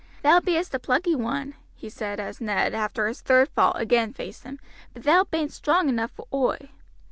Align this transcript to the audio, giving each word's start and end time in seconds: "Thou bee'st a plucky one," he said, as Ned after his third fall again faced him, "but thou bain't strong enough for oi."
"Thou 0.23 0.39
bee'st 0.39 0.73
a 0.73 0.79
plucky 0.79 1.13
one," 1.13 1.53
he 1.75 1.87
said, 1.87 2.19
as 2.19 2.41
Ned 2.41 2.73
after 2.73 3.05
his 3.07 3.21
third 3.21 3.49
fall 3.49 3.73
again 3.73 4.13
faced 4.13 4.45
him, 4.45 4.57
"but 4.95 5.03
thou 5.03 5.25
bain't 5.25 5.53
strong 5.53 5.89
enough 5.89 6.09
for 6.09 6.25
oi." 6.33 6.71